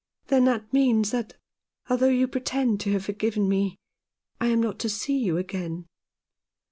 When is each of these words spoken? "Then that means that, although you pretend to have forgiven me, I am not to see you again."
"Then 0.29 0.45
that 0.45 0.73
means 0.73 1.11
that, 1.11 1.35
although 1.87 2.07
you 2.09 2.27
pretend 2.27 2.79
to 2.79 2.91
have 2.93 3.05
forgiven 3.05 3.47
me, 3.47 3.77
I 4.39 4.47
am 4.47 4.59
not 4.59 4.79
to 4.79 4.89
see 4.89 5.19
you 5.19 5.37
again." 5.37 5.85